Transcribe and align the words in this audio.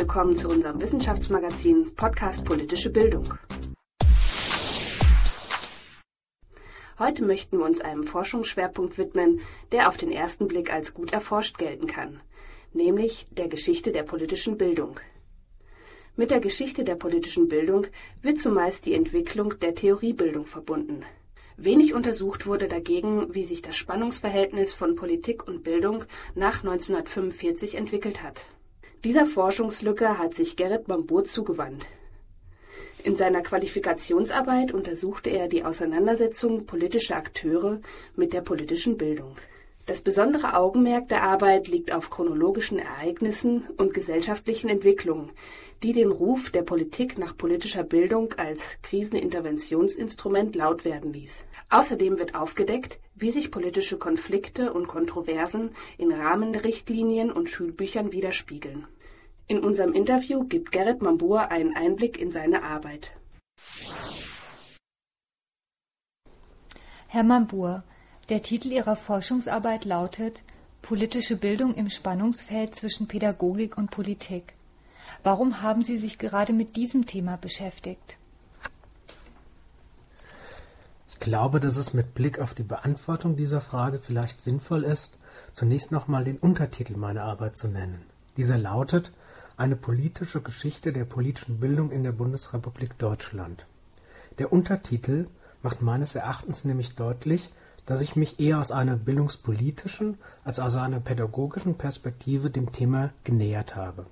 willkommen 0.00 0.34
zu 0.34 0.48
unserem 0.48 0.80
Wissenschaftsmagazin 0.80 1.94
Podcast 1.94 2.42
Politische 2.46 2.88
Bildung. 2.88 3.34
Heute 6.98 7.22
möchten 7.22 7.58
wir 7.58 7.66
uns 7.66 7.82
einem 7.82 8.04
Forschungsschwerpunkt 8.04 8.96
widmen, 8.96 9.40
der 9.72 9.90
auf 9.90 9.98
den 9.98 10.10
ersten 10.10 10.48
Blick 10.48 10.72
als 10.72 10.94
gut 10.94 11.12
erforscht 11.12 11.58
gelten 11.58 11.86
kann, 11.86 12.22
nämlich 12.72 13.26
der 13.30 13.48
Geschichte 13.48 13.92
der 13.92 14.04
politischen 14.04 14.56
Bildung. 14.56 14.98
Mit 16.16 16.30
der 16.30 16.40
Geschichte 16.40 16.82
der 16.82 16.94
politischen 16.94 17.48
Bildung 17.48 17.86
wird 18.22 18.38
zumeist 18.38 18.86
die 18.86 18.94
Entwicklung 18.94 19.58
der 19.58 19.74
Theoriebildung 19.74 20.46
verbunden. 20.46 21.04
Wenig 21.58 21.92
untersucht 21.92 22.46
wurde 22.46 22.68
dagegen, 22.68 23.34
wie 23.34 23.44
sich 23.44 23.60
das 23.60 23.76
Spannungsverhältnis 23.76 24.72
von 24.72 24.96
Politik 24.96 25.46
und 25.46 25.62
Bildung 25.62 26.06
nach 26.34 26.64
1945 26.64 27.74
entwickelt 27.74 28.22
hat. 28.22 28.46
Dieser 29.02 29.24
Forschungslücke 29.24 30.18
hat 30.18 30.34
sich 30.34 30.56
Gerrit 30.56 30.86
Bambur 30.86 31.24
zugewandt. 31.24 31.86
In 33.02 33.16
seiner 33.16 33.40
Qualifikationsarbeit 33.40 34.72
untersuchte 34.72 35.30
er 35.30 35.48
die 35.48 35.64
Auseinandersetzung 35.64 36.66
politischer 36.66 37.16
Akteure 37.16 37.80
mit 38.14 38.34
der 38.34 38.42
politischen 38.42 38.98
Bildung. 38.98 39.36
Das 39.86 40.02
besondere 40.02 40.54
Augenmerk 40.54 41.08
der 41.08 41.22
Arbeit 41.22 41.66
liegt 41.66 41.92
auf 41.92 42.10
chronologischen 42.10 42.78
Ereignissen 42.78 43.64
und 43.78 43.94
gesellschaftlichen 43.94 44.68
Entwicklungen, 44.68 45.32
die 45.82 45.94
den 45.94 46.10
Ruf 46.10 46.50
der 46.50 46.62
Politik 46.62 47.16
nach 47.16 47.34
politischer 47.34 47.84
Bildung 47.84 48.34
als 48.34 48.76
Kriseninterventionsinstrument 48.82 50.54
laut 50.54 50.84
werden 50.84 51.12
ließ. 51.12 51.44
Außerdem 51.70 52.18
wird 52.18 52.34
aufgedeckt, 52.34 53.00
wie 53.14 53.30
sich 53.30 53.50
politische 53.50 53.96
Konflikte 53.96 54.72
und 54.72 54.88
Kontroversen 54.88 55.70
in 55.96 56.12
Rahmenrichtlinien 56.12 57.32
und 57.32 57.48
Schulbüchern 57.48 58.12
widerspiegeln. 58.12 58.86
In 59.50 59.64
unserem 59.64 59.94
Interview 59.94 60.44
gibt 60.44 60.70
Gerrit 60.70 61.02
Mambur 61.02 61.50
einen 61.50 61.76
Einblick 61.76 62.20
in 62.20 62.30
seine 62.30 62.62
Arbeit. 62.62 63.10
Herr 67.08 67.24
Mambur, 67.24 67.82
der 68.28 68.42
Titel 68.42 68.68
Ihrer 68.68 68.94
Forschungsarbeit 68.94 69.84
lautet 69.84 70.44
Politische 70.82 71.36
Bildung 71.36 71.74
im 71.74 71.90
Spannungsfeld 71.90 72.76
zwischen 72.76 73.08
Pädagogik 73.08 73.76
und 73.76 73.90
Politik. 73.90 74.54
Warum 75.24 75.62
haben 75.62 75.82
Sie 75.82 75.98
sich 75.98 76.18
gerade 76.20 76.52
mit 76.52 76.76
diesem 76.76 77.06
Thema 77.06 77.36
beschäftigt? 77.36 78.18
Ich 81.08 81.18
glaube, 81.18 81.58
dass 81.58 81.76
es 81.76 81.92
mit 81.92 82.14
Blick 82.14 82.38
auf 82.38 82.54
die 82.54 82.62
Beantwortung 82.62 83.34
dieser 83.34 83.60
Frage 83.60 83.98
vielleicht 83.98 84.44
sinnvoll 84.44 84.84
ist, 84.84 85.18
zunächst 85.52 85.90
nochmal 85.90 86.22
den 86.22 86.38
Untertitel 86.38 86.96
meiner 86.96 87.24
Arbeit 87.24 87.56
zu 87.56 87.66
nennen. 87.66 88.06
Dieser 88.36 88.56
lautet 88.56 89.10
Eine 89.60 89.76
politische 89.76 90.40
Geschichte 90.40 90.90
der 90.90 91.04
politischen 91.04 91.60
Bildung 91.60 91.90
in 91.90 92.02
der 92.02 92.12
Bundesrepublik 92.12 92.96
Deutschland. 92.96 93.66
Der 94.38 94.54
Untertitel 94.54 95.26
macht 95.62 95.82
meines 95.82 96.14
Erachtens 96.14 96.64
nämlich 96.64 96.94
deutlich, 96.94 97.52
dass 97.84 98.00
ich 98.00 98.16
mich 98.16 98.40
eher 98.40 98.58
aus 98.58 98.70
einer 98.70 98.96
bildungspolitischen 98.96 100.16
als 100.44 100.60
aus 100.60 100.76
einer 100.76 100.98
pädagogischen 100.98 101.74
Perspektive 101.74 102.48
dem 102.48 102.72
Thema 102.72 103.10
genähert 103.22 103.76
habe. 103.76 104.06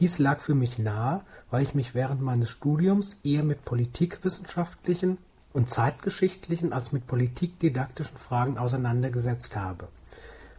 Dies 0.00 0.18
lag 0.18 0.40
für 0.40 0.56
mich 0.56 0.80
nahe, 0.80 1.22
weil 1.48 1.62
ich 1.62 1.76
mich 1.76 1.94
während 1.94 2.20
meines 2.20 2.50
Studiums 2.50 3.18
eher 3.22 3.44
mit 3.44 3.64
politikwissenschaftlichen 3.64 5.18
und 5.52 5.70
zeitgeschichtlichen 5.70 6.72
als 6.72 6.90
mit 6.90 7.06
politikdidaktischen 7.06 8.18
Fragen 8.18 8.58
auseinandergesetzt 8.58 9.54
habe. 9.54 9.86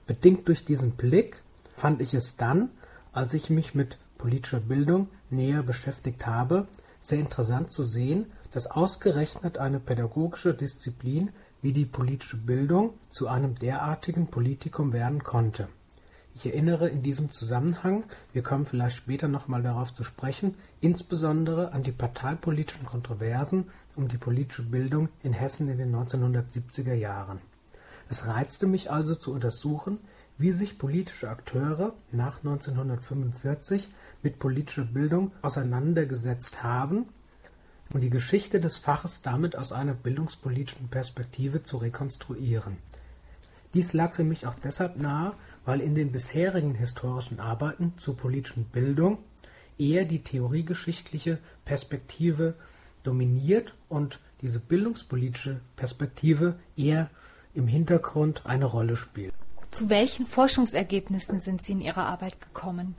Bedingt 0.07 0.47
durch 0.47 0.63
diesen 0.63 0.91
Blick 0.91 1.43
fand 1.75 1.99
ich 1.99 2.13
es 2.13 2.37
dann, 2.37 2.69
als 3.11 3.33
ich 3.33 3.49
mich 3.49 3.75
mit 3.75 3.97
politischer 4.19 4.59
Bildung 4.59 5.07
näher 5.31 5.63
beschäftigt 5.63 6.27
habe, 6.27 6.67
sehr 7.01 7.19
interessant 7.19 7.71
zu 7.71 7.81
sehen, 7.81 8.27
dass 8.51 8.67
ausgerechnet 8.67 9.57
eine 9.57 9.79
pädagogische 9.79 10.53
Disziplin 10.53 11.31
wie 11.63 11.73
die 11.73 11.85
politische 11.85 12.37
Bildung 12.37 12.93
zu 13.09 13.27
einem 13.27 13.55
derartigen 13.55 14.27
Politikum 14.27 14.93
werden 14.93 15.23
konnte. 15.23 15.69
Ich 16.35 16.45
erinnere 16.45 16.87
in 16.87 17.01
diesem 17.01 17.31
Zusammenhang, 17.31 18.03
wir 18.31 18.43
kommen 18.43 18.65
vielleicht 18.65 18.95
später 18.95 19.27
nochmal 19.27 19.63
darauf 19.63 19.93
zu 19.93 20.03
sprechen, 20.03 20.55
insbesondere 20.79 21.73
an 21.73 21.83
die 21.83 21.91
parteipolitischen 21.91 22.85
Kontroversen 22.85 23.65
um 23.95 24.07
die 24.07 24.17
politische 24.17 24.63
Bildung 24.63 25.09
in 25.23 25.33
Hessen 25.33 25.69
in 25.69 25.77
den 25.77 25.93
1970er 25.93 26.93
Jahren. 26.93 27.39
Es 28.09 28.27
reizte 28.27 28.67
mich 28.67 28.91
also 28.91 29.15
zu 29.15 29.31
untersuchen, 29.31 29.99
wie 30.39 30.51
sich 30.51 30.77
politische 30.77 31.29
Akteure 31.29 31.93
nach 32.11 32.37
1945 32.37 33.87
mit 34.23 34.39
politischer 34.39 34.85
Bildung 34.85 35.33
auseinandergesetzt 35.41 36.63
haben 36.63 37.05
und 37.93 38.01
die 38.01 38.09
Geschichte 38.09 38.61
des 38.61 38.77
Faches 38.77 39.21
damit 39.21 39.57
aus 39.57 39.73
einer 39.73 39.93
bildungspolitischen 39.93 40.87
Perspektive 40.87 41.63
zu 41.63 41.77
rekonstruieren. 41.77 42.77
Dies 43.73 43.91
lag 43.93 44.13
für 44.13 44.23
mich 44.23 44.47
auch 44.47 44.55
deshalb 44.55 44.97
nahe, 44.97 45.33
weil 45.65 45.81
in 45.81 45.93
den 45.93 46.11
bisherigen 46.11 46.73
historischen 46.73 47.41
Arbeiten 47.41 47.93
zur 47.97 48.15
politischen 48.15 48.63
Bildung 48.63 49.19
eher 49.77 50.05
die 50.05 50.23
theoriegeschichtliche 50.23 51.37
Perspektive 51.65 52.55
dominiert 53.03 53.75
und 53.89 54.19
diese 54.41 54.59
bildungspolitische 54.59 55.59
Perspektive 55.75 56.57
eher 56.77 57.09
im 57.53 57.67
Hintergrund 57.67 58.45
eine 58.45 58.65
Rolle 58.65 58.95
spielt. 58.95 59.33
Zu 59.71 59.89
welchen 59.89 60.25
Forschungsergebnissen 60.25 61.39
sind 61.39 61.63
Sie 61.63 61.73
in 61.73 61.81
Ihrer 61.81 62.05
Arbeit 62.07 62.41
gekommen? 62.41 62.95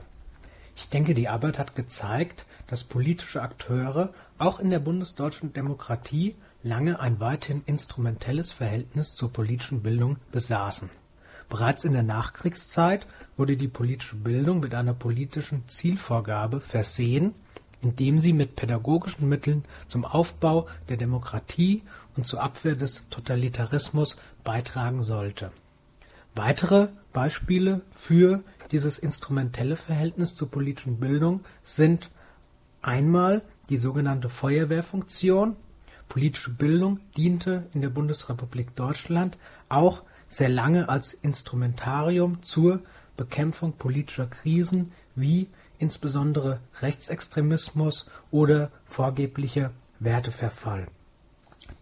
Ich 0.76 0.88
denke, 0.88 1.14
die 1.14 1.28
Arbeit 1.28 1.58
hat 1.58 1.74
gezeigt, 1.74 2.46
dass 2.66 2.84
politische 2.84 3.42
Akteure 3.42 4.14
auch 4.38 4.60
in 4.60 4.70
der 4.70 4.78
bundesdeutschen 4.78 5.52
Demokratie 5.52 6.36
lange 6.62 7.00
ein 7.00 7.20
weithin 7.20 7.62
instrumentelles 7.66 8.52
Verhältnis 8.52 9.14
zur 9.14 9.32
politischen 9.32 9.82
Bildung 9.82 10.16
besaßen. 10.32 10.88
Bereits 11.48 11.84
in 11.84 11.92
der 11.92 12.04
Nachkriegszeit 12.04 13.06
wurde 13.36 13.56
die 13.56 13.68
politische 13.68 14.16
Bildung 14.16 14.60
mit 14.60 14.72
einer 14.72 14.94
politischen 14.94 15.66
Zielvorgabe 15.68 16.60
versehen, 16.60 17.34
indem 17.82 18.18
sie 18.18 18.32
mit 18.32 18.56
pädagogischen 18.56 19.28
Mitteln 19.28 19.64
zum 19.88 20.04
Aufbau 20.04 20.68
der 20.88 20.96
Demokratie 20.96 21.82
und 22.16 22.26
zur 22.26 22.42
Abwehr 22.42 22.76
des 22.76 23.04
Totalitarismus 23.10 24.16
beitragen 24.44 25.02
sollte. 25.02 25.50
Weitere 26.34 26.88
Beispiele 27.12 27.80
für 27.92 28.42
dieses 28.70 28.98
instrumentelle 28.98 29.76
Verhältnis 29.76 30.36
zur 30.36 30.50
politischen 30.50 31.00
Bildung 31.00 31.40
sind 31.64 32.10
einmal 32.82 33.42
die 33.68 33.76
sogenannte 33.76 34.28
Feuerwehrfunktion. 34.28 35.56
Politische 36.08 36.50
Bildung 36.50 37.00
diente 37.16 37.66
in 37.74 37.82
der 37.82 37.90
Bundesrepublik 37.90 38.74
Deutschland 38.76 39.36
auch 39.68 40.02
sehr 40.28 40.48
lange 40.48 40.88
als 40.88 41.14
Instrumentarium 41.14 42.42
zur 42.42 42.80
Bekämpfung 43.16 43.72
politischer 43.72 44.26
Krisen 44.26 44.92
wie 45.16 45.48
insbesondere 45.78 46.60
Rechtsextremismus 46.80 48.06
oder 48.30 48.70
vorgeblicher 48.86 49.72
Werteverfall. 49.98 50.86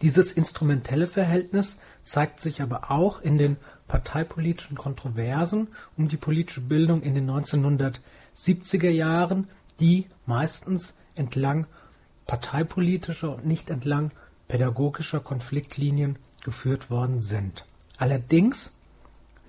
Dieses 0.03 0.33
instrumentelle 0.33 1.07
Verhältnis 1.07 1.77
zeigt 2.03 2.41
sich 2.41 2.63
aber 2.63 2.91
auch 2.91 3.21
in 3.21 3.37
den 3.37 3.57
parteipolitischen 3.89 4.77
Kontroversen 4.77 5.69
um 5.97 6.09
die 6.09 6.17
politische 6.17 6.61
Bildung 6.61 7.03
in 7.03 7.15
den 7.15 7.29
1970er 7.29 8.91
Jahren, 8.91 9.49
die 9.81 10.07
meistens 10.27 10.95
entlang 11.15 11.67
parteipolitischer 12.27 13.35
und 13.35 13.47
nicht 13.47 13.71
entlang 13.71 14.13
pädagogischer 14.47 15.21
Konfliktlinien 15.21 16.17
geführt 16.45 16.91
worden 16.91 17.21
sind. 17.23 17.65
Allerdings 17.97 18.71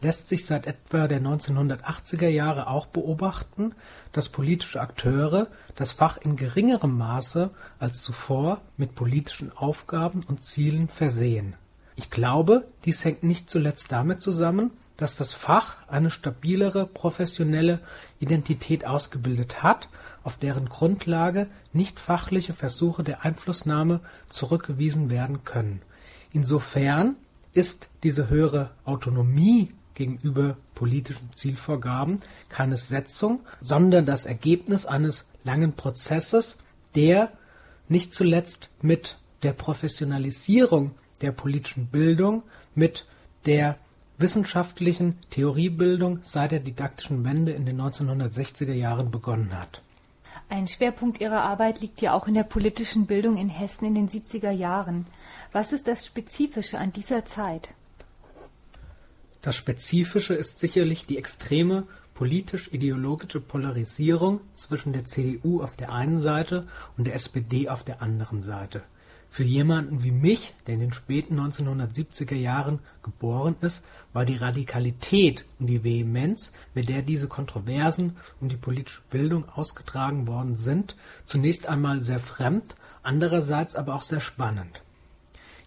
lässt 0.01 0.29
sich 0.29 0.45
seit 0.45 0.65
etwa 0.65 1.07
der 1.07 1.21
1980er 1.21 2.27
Jahre 2.27 2.67
auch 2.67 2.87
beobachten, 2.87 3.75
dass 4.13 4.29
politische 4.29 4.81
Akteure 4.81 5.47
das 5.75 5.91
Fach 5.91 6.17
in 6.17 6.35
geringerem 6.35 6.97
Maße 6.97 7.49
als 7.79 8.01
zuvor 8.01 8.61
mit 8.77 8.95
politischen 8.95 9.55
Aufgaben 9.55 10.23
und 10.23 10.43
Zielen 10.43 10.87
versehen. 10.87 11.55
Ich 11.99 12.09
glaube, 12.09 12.65
dies 12.85 13.03
hängt 13.03 13.23
nicht 13.23 13.49
zuletzt 13.49 13.91
damit 13.91 14.21
zusammen, 14.21 14.71
dass 14.95 15.17
das 15.17 15.33
Fach 15.33 15.85
eine 15.89 16.11
stabilere 16.11 16.85
professionelle 16.87 17.81
Identität 18.21 18.85
ausgebildet 18.85 19.63
hat, 19.63 19.89
auf 20.23 20.37
deren 20.37 20.69
Grundlage 20.69 21.47
nicht 21.73 21.99
fachliche 21.99 22.53
Versuche 22.53 23.03
der 23.03 23.25
Einflussnahme 23.25 23.99
zurückgewiesen 24.29 25.09
werden 25.09 25.43
können. 25.43 25.81
Insofern 26.31 27.17
ist 27.51 27.89
diese 28.01 28.29
höhere 28.29 28.71
Autonomie 28.85 29.73
gegenüber 29.93 30.55
politischen 30.75 31.33
Zielvorgaben 31.33 32.21
keine 32.47 32.77
Setzung, 32.77 33.41
sondern 33.59 34.05
das 34.05 34.25
Ergebnis 34.25 34.85
eines 34.85 35.25
langen 35.43 35.73
Prozesses, 35.73 36.55
der 36.95 37.33
nicht 37.89 38.13
zuletzt 38.13 38.69
mit 38.81 39.17
der 39.43 39.51
Professionalisierung 39.51 40.91
der 41.21 41.31
politischen 41.31 41.87
Bildung, 41.87 42.43
mit 42.75 43.05
der 43.45 43.77
wissenschaftlichen 44.17 45.17
Theoriebildung 45.29 46.19
seit 46.23 46.51
der 46.51 46.59
didaktischen 46.59 47.23
Wende 47.23 47.53
in 47.53 47.65
den 47.65 47.79
1960er 47.79 48.73
Jahren 48.73 49.11
begonnen 49.11 49.57
hat. 49.57 49.81
Ein 50.49 50.67
Schwerpunkt 50.67 51.21
Ihrer 51.21 51.41
Arbeit 51.41 51.79
liegt 51.79 52.01
ja 52.01 52.13
auch 52.13 52.27
in 52.27 52.33
der 52.33 52.43
politischen 52.43 53.05
Bildung 53.05 53.37
in 53.37 53.49
Hessen 53.49 53.85
in 53.85 53.95
den 53.95 54.09
70er 54.09 54.51
Jahren. 54.51 55.05
Was 55.51 55.71
ist 55.71 55.87
das 55.87 56.05
Spezifische 56.05 56.77
an 56.79 56.91
dieser 56.91 57.25
Zeit? 57.25 57.73
Das 59.41 59.55
Spezifische 59.55 60.33
ist 60.33 60.59
sicherlich 60.59 61.05
die 61.05 61.17
extreme 61.17 61.83
politisch-ideologische 62.13 63.39
Polarisierung 63.39 64.41
zwischen 64.55 64.91
der 64.91 65.05
CDU 65.05 65.61
auf 65.61 65.77
der 65.77 65.93
einen 65.93 66.19
Seite 66.19 66.67
und 66.97 67.05
der 67.05 67.13
SPD 67.13 67.69
auf 67.69 67.83
der 67.83 68.01
anderen 68.01 68.43
Seite. 68.43 68.83
Für 69.31 69.43
jemanden 69.43 70.03
wie 70.03 70.11
mich, 70.11 70.55
der 70.65 70.73
in 70.73 70.79
den 70.79 70.93
späten 70.93 71.39
1970er 71.39 72.35
Jahren 72.35 72.79
geboren 73.03 73.55
ist, 73.61 73.83
war 74.11 74.25
die 74.25 74.37
Radikalität 74.37 75.45
und 75.59 75.67
die 75.67 75.83
Vehemenz, 75.83 76.51
mit 76.73 76.89
der 76.89 77.03
diese 77.03 77.27
Kontroversen 77.27 78.17
um 78.41 78.49
die 78.49 78.57
politische 78.57 79.01
Bildung 79.11 79.47
ausgetragen 79.47 80.27
worden 80.27 80.55
sind, 80.55 80.95
zunächst 81.25 81.67
einmal 81.67 82.01
sehr 82.01 82.19
fremd, 82.19 82.75
andererseits 83.03 83.75
aber 83.75 83.93
auch 83.93 84.01
sehr 84.01 84.19
spannend. 84.19 84.81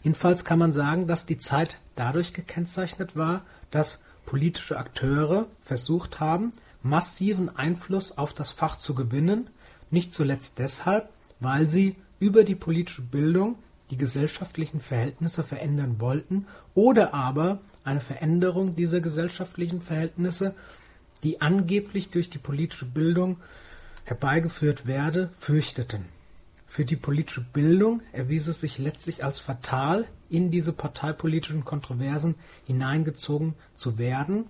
Jedenfalls 0.03 0.45
kann 0.45 0.59
man 0.59 0.73
sagen, 0.73 1.07
dass 1.07 1.27
die 1.27 1.39
Zeit 1.39 1.79
dadurch 1.95 2.33
gekennzeichnet 2.33 3.15
war, 3.15 3.43
dass 3.71 4.01
politische 4.27 4.77
Akteure 4.77 5.47
versucht 5.63 6.19
haben, 6.19 6.53
massiven 6.83 7.49
Einfluss 7.57 8.17
auf 8.19 8.35
das 8.35 8.51
Fach 8.51 8.77
zu 8.79 8.95
gewinnen, 8.95 9.49
nicht 9.91 10.13
zuletzt 10.13 10.59
deshalb, 10.59 11.09
weil 11.39 11.69
sie 11.69 11.97
über 12.23 12.45
die 12.45 12.55
politische 12.55 13.03
Bildung 13.03 13.57
die 13.91 13.97
gesellschaftlichen 13.97 14.81
Verhältnisse 14.81 15.43
verändern 15.43 15.97
wollten 15.99 16.47
oder 16.73 17.15
aber 17.15 17.61
eine 17.83 18.01
Veränderung 18.01 18.77
dieser 18.77 19.01
gesellschaftlichen 19.01 19.83
Verhältnisse, 19.83 20.55
die 21.25 21.41
angeblich 21.41 22.11
durch 22.11 22.31
die 22.31 22.39
politische 22.39 22.85
Bildung 22.85 23.39
herbeigeführt 24.05 24.87
werde, 24.87 25.31
fürchteten. 25.41 26.05
Für 26.69 26.85
die 26.85 26.95
politische 26.95 27.41
Bildung 27.41 28.03
erwies 28.13 28.47
es 28.47 28.61
sich 28.61 28.79
letztlich 28.79 29.25
als 29.25 29.41
fatal, 29.41 30.07
in 30.31 30.53
diese 30.53 30.73
parteipolitischen 30.73 31.65
Kontroversen 31.65 32.37
hineingezogen 32.67 33.55
zu 33.75 33.99
werden, 33.99 34.45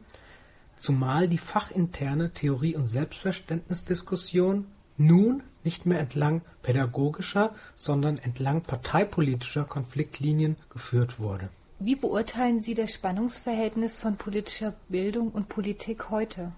zumal 0.77 1.27
die 1.27 1.39
fachinterne 1.39 2.33
Theorie- 2.35 2.77
und 2.77 2.85
Selbstverständnisdiskussion 2.85 4.67
nun 4.99 5.43
nicht 5.65 5.87
mehr 5.87 6.01
entlang 6.01 6.43
pädagogischer, 6.63 7.55
sondern 7.77 8.19
entlang 8.19 8.63
parteipolitischer 8.63 9.65
Konfliktlinien 9.65 10.57
geführt 10.71 11.19
wurde. 11.19 11.49
Wie 11.79 11.97
beurteilen 11.97 12.61
Sie 12.61 12.75
das 12.75 12.93
Spannungsverhältnis 12.93 13.99
von 13.99 14.17
politischer 14.17 14.75
Bildung 14.89 15.31
und 15.31 15.49
Politik 15.49 16.11
heute? 16.11 16.53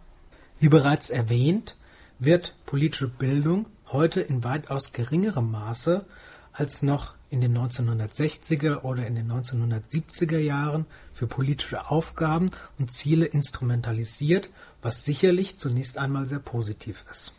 Wie 0.60 0.68
bereits 0.68 1.10
erwähnt, 1.10 1.76
wird 2.18 2.54
politische 2.66 3.08
Bildung 3.08 3.66
heute 3.90 4.20
in 4.20 4.44
weitaus 4.44 4.92
geringerem 4.92 5.50
Maße 5.50 6.04
als 6.52 6.82
noch 6.82 7.14
in 7.30 7.40
den 7.40 7.56
1960er 7.56 8.82
oder 8.82 9.06
in 9.06 9.16
den 9.16 9.30
1970er 9.30 10.38
Jahren 10.38 10.86
für 11.12 11.26
politische 11.26 11.90
Aufgaben 11.90 12.52
und 12.78 12.92
Ziele 12.92 13.26
instrumentalisiert, 13.26 14.50
was 14.80 15.04
sicherlich 15.04 15.58
zunächst 15.58 15.98
einmal 15.98 16.26
sehr 16.26 16.38
positiv 16.38 17.04
ist. 17.10 17.32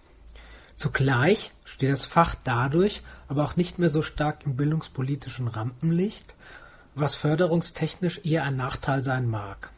Zugleich 0.75 1.51
steht 1.63 1.91
das 1.91 2.05
Fach 2.05 2.35
dadurch 2.43 3.01
aber 3.27 3.45
auch 3.45 3.55
nicht 3.55 3.79
mehr 3.79 3.89
so 3.89 4.01
stark 4.01 4.45
im 4.45 4.57
bildungspolitischen 4.57 5.47
Rampenlicht, 5.47 6.35
was 6.95 7.15
förderungstechnisch 7.15 8.21
eher 8.23 8.43
ein 8.43 8.57
Nachteil 8.57 9.03
sein 9.03 9.29
mag. 9.29 9.71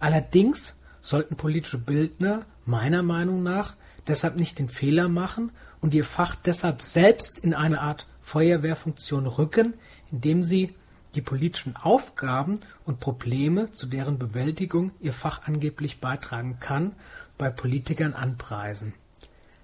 Allerdings 0.00 0.74
sollten 1.02 1.36
politische 1.36 1.78
Bildner 1.78 2.46
meiner 2.64 3.02
Meinung 3.02 3.42
nach 3.42 3.76
deshalb 4.06 4.36
nicht 4.36 4.58
den 4.58 4.68
Fehler 4.68 5.08
machen 5.08 5.52
und 5.80 5.94
ihr 5.94 6.04
Fach 6.04 6.34
deshalb 6.34 6.82
selbst 6.82 7.38
in 7.38 7.54
eine 7.54 7.80
Art 7.80 8.06
Feuerwehrfunktion 8.22 9.26
rücken, 9.26 9.74
indem 10.10 10.42
sie 10.42 10.74
die 11.14 11.20
politischen 11.20 11.76
Aufgaben 11.76 12.60
und 12.84 13.00
Probleme, 13.00 13.72
zu 13.72 13.86
deren 13.86 14.18
Bewältigung 14.18 14.92
ihr 15.00 15.12
Fach 15.12 15.42
angeblich 15.46 16.00
beitragen 16.00 16.58
kann, 16.58 16.92
bei 17.38 17.50
Politikern 17.50 18.14
anpreisen 18.14 18.94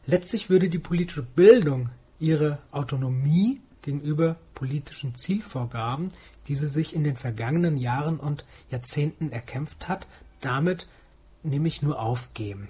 Letztlich 0.06 0.50
würde 0.50 0.68
die 0.68 0.78
politische 0.78 1.22
Bildung 1.22 1.90
ihre 2.18 2.58
Autonomie 2.70 3.60
gegenüber 3.82 4.36
politischen 4.54 5.14
Zielvorgaben, 5.14 6.12
die 6.48 6.54
sie 6.54 6.66
sich 6.66 6.94
in 6.94 7.04
den 7.04 7.16
vergangenen 7.16 7.76
Jahren 7.76 8.18
und 8.18 8.44
Jahrzehnten 8.70 9.30
erkämpft 9.30 9.88
hat, 9.88 10.06
damit 10.40 10.86
nämlich 11.42 11.82
nur 11.82 12.00
aufgeben. 12.00 12.68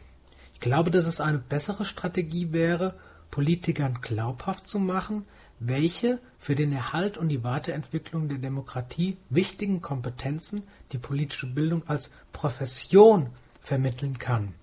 Ich 0.55 0.61
glaube, 0.61 0.91
dass 0.91 1.07
es 1.07 1.21
eine 1.21 1.39
bessere 1.39 1.85
Strategie 1.85 2.53
wäre, 2.53 2.95
Politikern 3.31 4.01
glaubhaft 4.01 4.67
zu 4.67 4.79
machen, 4.79 5.25
welche 5.59 6.19
für 6.39 6.55
den 6.55 6.73
Erhalt 6.73 7.17
und 7.17 7.29
die 7.29 7.45
Weiterentwicklung 7.45 8.29
der 8.29 8.39
Demokratie 8.39 9.17
wichtigen 9.31 9.81
Kompetenzen 9.81 10.65
die 10.93 10.99
politische 10.99 11.47
Bildung 11.47 11.83
als 11.87 12.11
Profession 12.33 13.31
vermitteln 13.61 14.19
kann. 14.19 14.55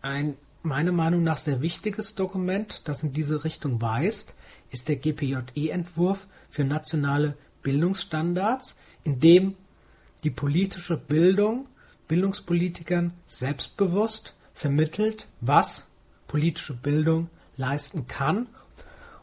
Ein 0.00 0.36
meiner 0.62 0.92
Meinung 0.92 1.22
nach 1.22 1.38
sehr 1.38 1.60
wichtiges 1.60 2.14
Dokument, 2.14 2.82
das 2.84 3.02
in 3.02 3.12
diese 3.12 3.44
Richtung 3.44 3.80
weist, 3.80 4.34
ist 4.70 4.88
der 4.88 4.96
GPJE-Entwurf 4.96 6.26
für 6.48 6.64
nationale 6.64 7.36
Bildungsstandards, 7.62 8.76
in 9.04 9.20
dem 9.20 9.54
die 10.24 10.30
politische 10.30 10.96
Bildung 10.96 11.66
Bildungspolitikern 12.08 13.12
selbstbewusst 13.26 14.34
vermittelt, 14.52 15.28
was 15.40 15.86
politische 16.26 16.74
Bildung 16.74 17.30
leisten 17.56 18.08
kann, 18.08 18.48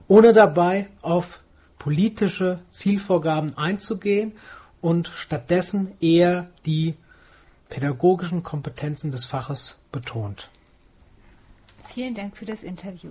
ohne 0.07 0.31
dabei 0.31 0.89
auf 1.01 1.41
politische 1.79 2.61
Zielvorgaben 2.71 3.57
einzugehen 3.57 4.31
und 4.79 5.09
stattdessen 5.09 5.91
eher 5.99 6.49
die 6.65 6.95
pädagogischen 7.67 8.41
Kompetenzen 8.41 9.11
des 9.11 9.25
Faches 9.25 9.77
betont. 9.91 10.49
Vielen 11.97 12.13
Dank 12.13 12.37
für 12.37 12.45
das 12.45 12.61
Interview. 12.61 13.09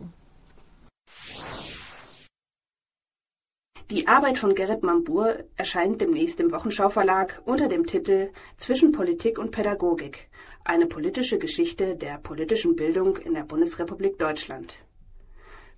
Die 3.91 4.07
Arbeit 4.07 4.39
von 4.39 4.55
Gerrit 4.55 4.85
Mambur 4.85 5.43
erscheint 5.57 6.01
demnächst 6.01 6.39
im 6.39 6.53
Wochenschau-Verlag 6.53 7.43
unter 7.47 7.67
dem 7.67 7.85
Titel 7.87 8.31
Zwischen 8.59 8.93
Politik 8.93 9.41
und 9.41 9.51
Pädagogik. 9.51 10.29
Eine 10.63 10.87
politische 10.87 11.41
Geschichte 11.41 11.97
der 11.97 12.19
politischen 12.19 12.77
Bildung 12.77 13.17
in 13.17 13.35
der 13.35 13.43
Bundesrepublik 13.43 14.21
Deutschland. 14.21 14.77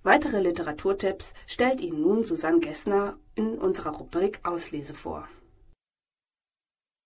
Weitere 0.03 0.39
Literaturtipps 0.41 1.33
stellt 1.47 1.81
Ihnen 1.81 2.01
nun 2.01 2.25
Susanne 2.25 2.59
Gessner 2.59 3.17
in 3.33 3.57
unserer 3.57 3.95
Rubrik 3.95 4.39
Auslese 4.43 4.93
vor. 4.93 5.27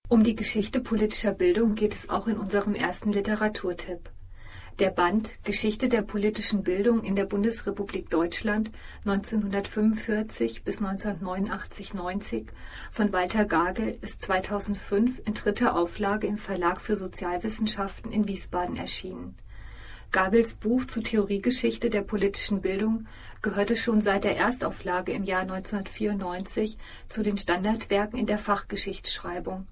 Um 0.10 0.22
die 0.22 0.36
Geschichte 0.36 0.82
politischer 0.82 1.32
Bildung 1.32 1.76
geht 1.76 1.96
es 1.96 2.10
auch 2.10 2.28
in 2.28 2.36
unserem 2.38 2.76
ersten 2.76 3.14
Literaturtipp. 3.14 4.13
Der 4.80 4.90
Band 4.90 5.30
Geschichte 5.44 5.88
der 5.88 6.02
politischen 6.02 6.64
Bildung 6.64 7.04
in 7.04 7.16
der 7.16 7.26
Bundesrepublik 7.26 8.10
Deutschland 8.10 8.72
1945 9.06 10.64
bis 10.64 10.80
1989 10.80 11.94
90 11.94 12.48
von 12.92 13.14
Walter 13.14 13.46
Gagel 13.46 14.00
ist 14.02 14.22
2005 14.22 15.22
in 15.26 15.36
dritter 15.36 15.76
Auflage 15.76 16.26
im 16.26 16.40
Verlag 16.40 16.82
für 16.82 16.96
Sozialwissenschaften 16.96 18.12
in 18.12 18.28
Wiesbaden 18.28 18.76
erschienen. 18.76 19.36
Gagels 20.12 20.56
Buch 20.56 20.86
zur 20.86 21.04
Theoriegeschichte 21.04 21.92
der 21.92 22.02
politischen 22.02 22.62
Bildung 22.62 23.06
gehörte 23.44 23.76
schon 23.76 24.02
seit 24.02 24.24
der 24.24 24.38
Erstauflage 24.38 25.12
im 25.12 25.24
Jahr 25.24 25.42
1994 25.42 26.80
zu 27.10 27.22
den 27.22 27.38
Standardwerken 27.38 28.18
in 28.18 28.26
der 28.26 28.40
Fachgeschichtsschreibung. 28.40 29.68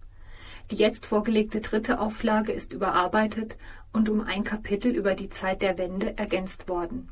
Die 0.71 0.77
jetzt 0.77 1.05
vorgelegte 1.05 1.59
dritte 1.59 1.99
Auflage 1.99 2.53
ist 2.53 2.71
überarbeitet 2.71 3.57
und 3.91 4.07
um 4.07 4.21
ein 4.21 4.45
Kapitel 4.45 4.95
über 4.95 5.15
die 5.15 5.27
Zeit 5.27 5.61
der 5.61 5.77
Wende 5.77 6.17
ergänzt 6.17 6.69
worden. 6.69 7.09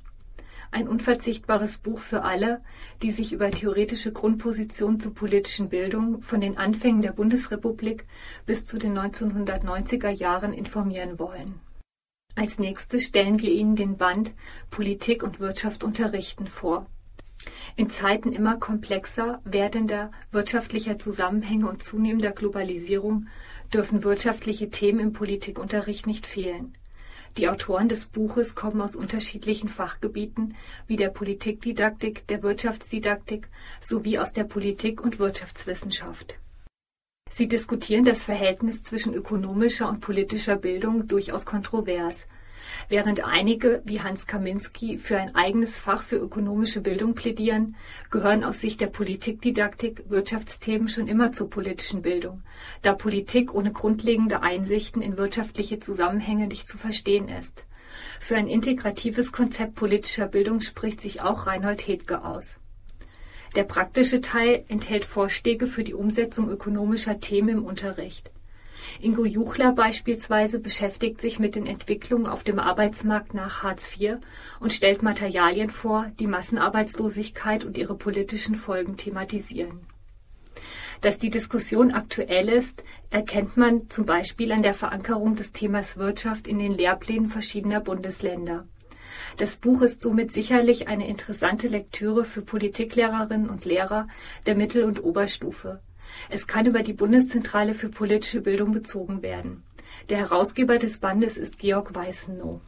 Ein 0.72 0.88
unverzichtbares 0.88 1.78
Buch 1.78 2.00
für 2.00 2.24
alle, 2.24 2.62
die 3.02 3.12
sich 3.12 3.34
über 3.34 3.50
theoretische 3.50 4.14
Grundpositionen 4.14 5.00
zur 5.00 5.14
politischen 5.14 5.68
Bildung 5.68 6.22
von 6.22 6.40
den 6.40 6.58
Anfängen 6.58 7.02
der 7.02 7.12
Bundesrepublik 7.12 8.06
bis 8.46 8.66
zu 8.66 8.78
den 8.78 8.98
1990er 8.98 10.10
Jahren 10.10 10.54
informieren 10.54 11.20
wollen. 11.20 11.60
Als 12.36 12.60
nächstes 12.60 13.08
stellen 13.08 13.42
wir 13.42 13.52
Ihnen 13.52 13.76
den 13.76 13.98
Band 13.98 14.34
Politik 14.70 15.24
und 15.24 15.42
Wirtschaft 15.42 15.84
unterrichten 15.84 16.48
vor. 16.48 16.86
In 17.76 17.90
Zeiten 17.90 18.34
immer 18.34 18.58
komplexer 18.58 19.42
werdender 19.46 20.12
wirtschaftlicher 20.32 21.00
Zusammenhänge 21.00 21.70
und 21.70 21.84
zunehmender 21.84 22.32
Globalisierung 22.32 23.28
dürfen 23.74 24.04
wirtschaftliche 24.04 24.70
Themen 24.70 25.00
im 25.00 25.14
Politikunterricht 25.14 26.06
nicht 26.06 26.28
fehlen. 26.28 26.76
Die 27.38 27.48
Autoren 27.48 27.88
des 27.88 28.06
Buches 28.06 28.56
kommen 28.56 28.82
aus 28.82 28.96
unterschiedlichen 28.96 29.70
Fachgebieten 29.70 30.56
wie 30.88 30.96
der 30.96 31.10
Politikdidaktik, 31.10 32.28
der 32.28 32.44
Wirtschaftsdidaktik 32.44 33.48
sowie 33.80 34.20
aus 34.20 34.34
der 34.34 34.44
Politik- 34.44 35.02
und 35.02 35.20
Wirtschaftswissenschaft. 35.20 36.38
Sie 37.32 37.48
diskutieren 37.48 38.04
das 38.04 38.24
Verhältnis 38.24 38.82
zwischen 38.82 39.14
ökonomischer 39.14 39.88
und 39.88 40.02
politischer 40.02 40.56
Bildung 40.56 41.08
durchaus 41.08 41.46
kontrovers. 41.46 42.26
Während 42.88 43.24
einige, 43.24 43.82
wie 43.86 44.02
Hans 44.02 44.28
Kaminski, 44.28 44.98
für 44.98 45.18
ein 45.18 45.36
eigenes 45.36 45.80
Fach 45.80 46.04
für 46.04 46.18
ökonomische 46.18 46.82
Bildung 46.82 47.14
plädieren, 47.14 47.76
gehören 48.10 48.44
aus 48.44 48.62
Sicht 48.62 48.82
der 48.82 48.88
Politikdidaktik 48.88 50.10
Wirtschaftsthemen 50.10 50.88
schon 50.88 51.08
immer 51.08 51.32
zur 51.32 51.50
politischen 51.50 52.02
Bildung, 52.02 52.44
da 52.82 52.94
Politik 52.94 53.54
ohne 53.54 53.72
grundlegende 53.72 54.42
Einsichten 54.42 55.02
in 55.02 55.18
wirtschaftliche 55.18 55.80
Zusammenhänge 55.80 56.48
nicht 56.48 56.68
zu 56.68 56.78
verstehen 56.78 57.30
ist. 57.30 57.66
Für 58.20 58.36
ein 58.36 58.48
integratives 58.48 59.32
Konzept 59.32 59.76
politischer 59.76 60.28
Bildung 60.28 60.62
spricht 60.62 61.02
sich 61.02 61.22
auch 61.22 61.48
Reinhold 61.48 61.88
Hedge 61.88 62.24
aus. 62.24 62.56
Der 63.56 63.64
praktische 63.64 64.22
Teil 64.22 64.64
enthält 64.68 65.06
Vorschläge 65.06 65.66
für 65.66 65.84
die 65.84 65.96
Umsetzung 65.96 66.50
ökonomischer 66.50 67.20
Themen 67.20 67.50
im 67.50 67.66
Unterricht. 67.66 68.32
Ingo 69.02 69.26
Juchler 69.26 69.74
beispielsweise 69.74 70.60
beschäftigt 70.60 71.22
sich 71.22 71.40
mit 71.40 71.56
den 71.56 71.66
Entwicklungen 71.66 72.28
auf 72.28 72.44
dem 72.44 72.60
Arbeitsmarkt 72.60 73.34
nach 73.34 73.64
Hartz 73.64 73.96
IV 74.00 74.18
und 74.60 74.74
stellt 74.74 75.04
Materialien 75.04 75.70
vor, 75.70 76.12
die 76.20 76.28
Massenarbeitslosigkeit 76.28 77.66
und 77.66 77.78
ihre 77.78 77.96
politischen 77.96 78.56
Folgen 78.56 78.98
thematisieren. 78.98 79.88
Dass 81.02 81.18
die 81.18 81.30
Diskussion 81.30 81.92
aktuell 81.92 82.50
ist, 82.50 82.84
erkennt 83.10 83.56
man 83.56 83.90
zum 83.90 84.06
Beispiel 84.06 84.52
an 84.52 84.64
der 84.64 84.74
Verankerung 84.74 85.36
des 85.36 85.54
Themas 85.54 85.98
Wirtschaft 85.98 86.48
in 86.48 86.60
den 86.60 86.74
Lehrplänen 86.74 87.30
verschiedener 87.30 87.80
Bundesländer. 87.80 88.68
Das 89.38 89.56
Buch 89.56 89.82
ist 89.82 90.02
somit 90.02 90.32
sicherlich 90.32 90.88
eine 90.88 91.08
interessante 91.08 91.68
Lektüre 91.68 92.26
für 92.26 92.42
Politiklehrerinnen 92.42 93.50
und 93.50 93.66
Lehrer 93.66 94.08
der 94.46 94.56
Mittel- 94.56 94.84
und 94.84 95.04
Oberstufe. 95.04 95.82
Es 96.30 96.48
kann 96.48 96.66
über 96.66 96.84
die 96.84 96.94
Bundeszentrale 96.94 97.74
für 97.74 97.90
politische 97.90 98.42
Bildung 98.42 98.72
bezogen 98.72 99.22
werden. 99.22 99.64
Der 100.10 100.18
Herausgeber 100.18 100.78
des 100.78 100.98
Bandes 100.98 101.38
ist 101.38 101.60
Georg 101.60 101.94
Weißenow. 101.96 102.62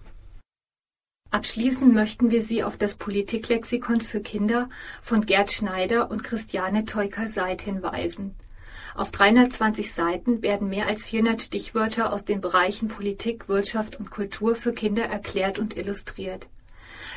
Abschließen 1.31 1.93
möchten 1.93 2.29
wir 2.29 2.41
Sie 2.41 2.61
auf 2.63 2.75
das 2.75 2.95
Politiklexikon 2.95 4.01
für 4.01 4.19
Kinder 4.19 4.69
von 5.01 5.25
Gerd 5.25 5.51
Schneider 5.51 6.11
und 6.11 6.23
Christiane 6.23 6.83
Teuker-Seid 6.83 7.61
hinweisen. 7.61 8.35
Auf 8.95 9.11
320 9.11 9.93
Seiten 9.93 10.41
werden 10.41 10.67
mehr 10.67 10.87
als 10.87 11.05
400 11.05 11.41
Stichwörter 11.41 12.11
aus 12.11 12.25
den 12.25 12.41
Bereichen 12.41 12.89
Politik, 12.89 13.47
Wirtschaft 13.47 13.97
und 13.97 14.11
Kultur 14.11 14.55
für 14.55 14.73
Kinder 14.73 15.05
erklärt 15.05 15.59
und 15.59 15.77
illustriert. 15.77 16.49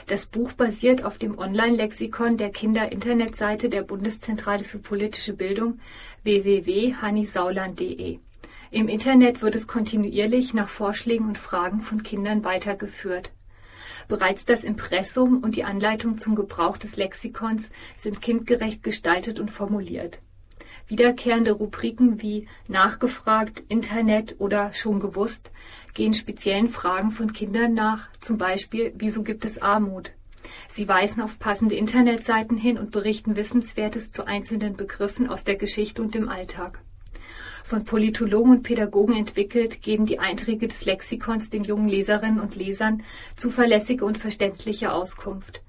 Das 0.07 0.27
Buch 0.27 0.53
basiert 0.53 1.05
auf 1.05 1.19
dem 1.19 1.39
Online-Lexikon 1.39 2.37
der 2.37 2.51
Kinder-Internetseite 2.51 3.69
der 3.69 3.83
Bundeszentrale 3.83 4.65
für 4.65 4.79
politische 4.79 5.33
Bildung 5.33 5.81
www.hannisauland.de. 6.23 8.19
Im 8.71 8.89
Internet 8.89 9.41
wird 9.41 9.55
es 9.55 9.67
kontinuierlich 9.67 10.53
nach 10.53 10.69
Vorschlägen 10.69 11.29
und 11.29 11.39
Fragen 11.39 11.81
von 11.81 12.03
Kindern 12.03 12.45
weitergeführt. 12.45 13.31
Bereits 14.09 14.45
das 14.45 14.65
Impressum 14.65 15.43
und 15.43 15.57
die 15.57 15.65
Anleitung 15.65 16.19
zum 16.19 16.35
Gebrauch 16.35 16.77
des 16.77 16.97
Lexikons 16.97 17.71
sind 17.97 18.21
kindgerecht 18.21 18.83
gestaltet 18.83 19.41
und 19.41 19.51
formuliert. 19.51 20.21
Wiederkehrende 20.87 21.53
Rubriken 21.53 22.21
wie 22.21 22.47
Nachgefragt, 22.69 23.65
Internet 23.69 24.37
oder 24.39 24.73
Schon 24.75 25.01
gewusst 25.01 25.51
gehen 25.95 26.13
speziellen 26.13 26.69
Fragen 26.69 27.11
von 27.11 27.33
Kindern 27.33 27.73
nach, 27.73 28.09
zum 28.21 28.37
Beispiel 28.37 28.93
Wieso 28.97 29.23
gibt 29.23 29.45
es 29.45 29.63
Armut? 29.63 30.11
Sie 30.69 30.87
weisen 30.89 31.23
auf 31.23 31.39
passende 31.39 31.75
Internetseiten 31.75 32.59
hin 32.59 32.77
und 32.79 32.91
berichten 32.91 33.37
Wissenswertes 33.37 34.11
zu 34.11 34.27
einzelnen 34.27 34.77
Begriffen 34.77 35.29
aus 35.29 35.45
der 35.45 35.57
Geschichte 35.57 36.03
und 36.03 36.15
dem 36.15 36.29
Alltag. 36.29 36.81
Von 37.63 37.85
Politologen 37.85 38.51
und 38.51 38.63
Pädagogen 38.63 39.17
entwickelt, 39.17 39.81
geben 39.81 40.05
die 40.05 40.19
Einträge 40.19 40.69
des 40.69 40.85
Lexikons 40.85 41.49
den 41.49 41.63
jungen 41.63 41.89
Leserinnen 41.89 42.41
und 42.41 42.57
Lesern 42.57 43.03
zuverlässige 43.37 44.05
und 44.05 44.19
verständliche 44.19 44.93
Auskunft. 44.93 45.63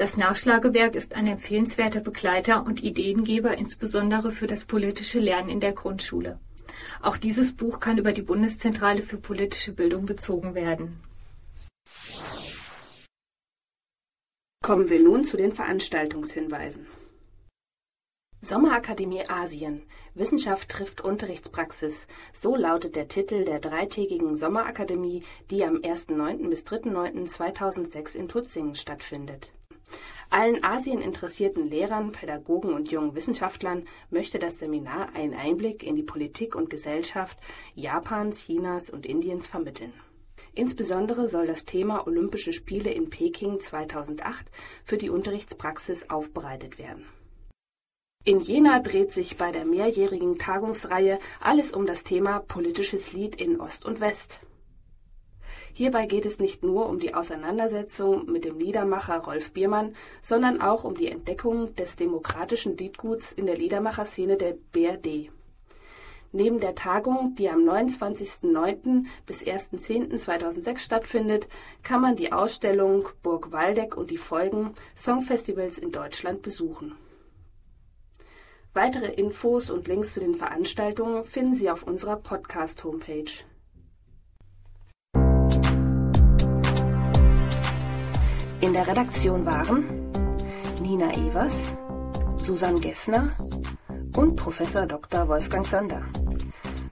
Das 0.00 0.16
Nachschlagewerk 0.16 0.94
ist 0.94 1.12
ein 1.12 1.26
empfehlenswerter 1.26 2.00
Begleiter 2.00 2.64
und 2.64 2.82
Ideengeber 2.82 3.58
insbesondere 3.58 4.32
für 4.32 4.46
das 4.46 4.64
politische 4.64 5.20
Lernen 5.20 5.50
in 5.50 5.60
der 5.60 5.72
Grundschule. 5.72 6.40
Auch 7.02 7.18
dieses 7.18 7.54
Buch 7.54 7.80
kann 7.80 7.98
über 7.98 8.12
die 8.12 8.22
Bundeszentrale 8.22 9.02
für 9.02 9.18
politische 9.18 9.72
Bildung 9.72 10.06
bezogen 10.06 10.54
werden. 10.54 11.02
Kommen 14.64 14.88
wir 14.88 15.02
nun 15.02 15.26
zu 15.26 15.36
den 15.36 15.52
Veranstaltungshinweisen. 15.52 16.86
Sommerakademie 18.40 19.28
Asien. 19.28 19.82
Wissenschaft 20.14 20.70
trifft 20.70 21.02
Unterrichtspraxis. 21.02 22.06
So 22.32 22.56
lautet 22.56 22.96
der 22.96 23.08
Titel 23.08 23.44
der 23.44 23.58
dreitägigen 23.58 24.34
Sommerakademie, 24.34 25.24
die 25.50 25.62
am 25.62 25.76
1.9. 25.76 26.48
bis 26.48 26.64
3.9.2006 26.64 28.16
in 28.16 28.28
Tutzingen 28.28 28.74
stattfindet. 28.74 29.52
Allen 30.30 30.62
Asien-interessierten 30.62 31.68
Lehrern, 31.68 32.12
Pädagogen 32.12 32.72
und 32.72 32.90
jungen 32.90 33.14
Wissenschaftlern 33.14 33.86
möchte 34.10 34.38
das 34.38 34.58
Seminar 34.58 35.14
einen 35.14 35.34
Einblick 35.34 35.82
in 35.82 35.96
die 35.96 36.02
Politik 36.02 36.54
und 36.54 36.70
Gesellschaft 36.70 37.38
Japans, 37.74 38.46
Chinas 38.46 38.90
und 38.90 39.06
Indiens 39.06 39.46
vermitteln. 39.46 39.92
Insbesondere 40.54 41.28
soll 41.28 41.46
das 41.46 41.64
Thema 41.64 42.06
Olympische 42.06 42.52
Spiele 42.52 42.92
in 42.92 43.10
Peking 43.10 43.60
2008 43.60 44.46
für 44.84 44.96
die 44.96 45.10
Unterrichtspraxis 45.10 46.10
aufbereitet 46.10 46.78
werden. 46.78 47.06
In 48.24 48.40
Jena 48.40 48.80
dreht 48.80 49.12
sich 49.12 49.38
bei 49.38 49.50
der 49.50 49.64
mehrjährigen 49.64 50.38
Tagungsreihe 50.38 51.18
alles 51.40 51.72
um 51.72 51.86
das 51.86 52.04
Thema 52.04 52.40
politisches 52.40 53.14
Lied 53.14 53.34
in 53.34 53.60
Ost 53.60 53.86
und 53.86 54.00
West. 54.00 54.40
Hierbei 55.72 56.06
geht 56.06 56.26
es 56.26 56.38
nicht 56.38 56.62
nur 56.62 56.88
um 56.88 56.98
die 56.98 57.14
Auseinandersetzung 57.14 58.30
mit 58.30 58.44
dem 58.44 58.58
Liedermacher 58.58 59.18
Rolf 59.18 59.52
Biermann, 59.52 59.94
sondern 60.22 60.60
auch 60.60 60.84
um 60.84 60.96
die 60.96 61.08
Entdeckung 61.08 61.74
des 61.76 61.96
demokratischen 61.96 62.76
Liedguts 62.76 63.32
in 63.32 63.46
der 63.46 63.56
Liedermacherszene 63.56 64.36
der 64.36 64.56
BRD. 64.72 65.30
Neben 66.32 66.60
der 66.60 66.76
Tagung, 66.76 67.34
die 67.34 67.48
am 67.48 67.60
29.09. 67.60 69.06
bis 69.26 69.42
1.10.2006 69.42 70.78
stattfindet, 70.78 71.48
kann 71.82 72.00
man 72.00 72.14
die 72.14 72.32
Ausstellung 72.32 73.08
Burg 73.22 73.50
Waldeck 73.50 73.96
und 73.96 74.10
die 74.10 74.18
Folgen 74.18 74.72
Songfestivals 74.96 75.78
in 75.78 75.90
Deutschland 75.90 76.42
besuchen. 76.42 76.94
Weitere 78.74 79.12
Infos 79.12 79.70
und 79.70 79.88
Links 79.88 80.12
zu 80.14 80.20
den 80.20 80.34
Veranstaltungen 80.34 81.24
finden 81.24 81.56
Sie 81.56 81.68
auf 81.68 81.82
unserer 81.82 82.14
Podcast-Homepage. 82.16 83.49
In 88.60 88.74
der 88.74 88.86
Redaktion 88.86 89.46
waren 89.46 89.84
Nina 90.82 91.10
Evers, 91.14 91.72
Susanne 92.36 92.78
Gessner 92.78 93.30
und 94.14 94.36
Professor 94.36 94.84
Dr. 94.84 95.28
Wolfgang 95.28 95.66
Sander. 95.66 96.02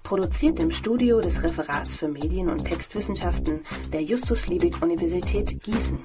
Produziert 0.03 0.59
im 0.61 0.71
Studio 0.71 1.21
des 1.21 1.43
Referats 1.43 1.95
für 1.95 2.09
Medien- 2.09 2.49
und 2.49 2.65
Textwissenschaften 2.65 3.61
der 3.93 4.03
Justus 4.03 4.47
Liebig 4.47 4.81
Universität 4.81 5.63
Gießen. 5.63 5.99